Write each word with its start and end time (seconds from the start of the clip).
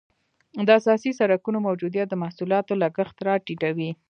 د 0.67 0.69
اساسي 0.79 1.11
سرکونو 1.19 1.57
موجودیت 1.67 2.07
د 2.09 2.15
محصولاتو 2.23 2.73
لګښت 2.83 3.17
را 3.27 3.35
ټیټوي 3.45 3.89